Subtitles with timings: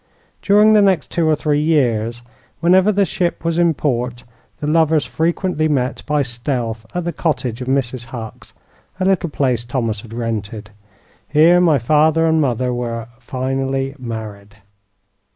[0.41, 2.23] During the next two or three years,
[2.59, 4.23] whenever the ship was in port,
[4.59, 8.05] the lovers frequently met by stealth at the cottage of Mrs.
[8.05, 8.55] Hucks,
[8.99, 10.71] a little place Thomas had rented.
[11.27, 14.55] Here my father and mother were finally married.